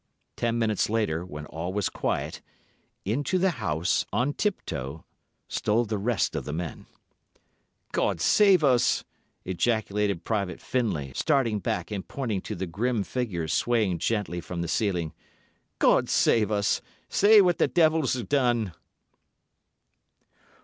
Ten 0.35 0.57
minutes 0.57 0.89
later, 0.89 1.23
when 1.23 1.45
all 1.45 1.73
was 1.73 1.87
quiet, 1.87 2.41
into 3.05 3.37
the 3.37 3.51
house, 3.61 4.03
on 4.11 4.33
tip 4.33 4.65
toe, 4.65 5.05
stole 5.47 5.85
the 5.85 5.99
rest 5.99 6.35
of 6.35 6.43
the 6.43 6.55
O——s. 6.55 6.79
"God 7.91 8.19
save 8.19 8.63
us!" 8.63 9.03
ejaculated 9.45 10.23
Private 10.23 10.59
Findlay, 10.59 11.11
starting 11.13 11.59
back 11.59 11.91
and 11.91 12.07
pointing 12.07 12.41
to 12.41 12.55
the 12.55 12.65
grim 12.65 13.03
figures 13.03 13.53
swaying 13.53 13.99
gently 13.99 14.41
from 14.41 14.63
the 14.63 14.67
ceiling. 14.67 15.13
"God 15.77 16.09
save 16.09 16.49
us! 16.49 16.81
Sae 17.07 17.39
what 17.39 17.59
the 17.59 17.67
deils 17.67 18.15
hae 18.15 18.23
done!" 18.23 18.73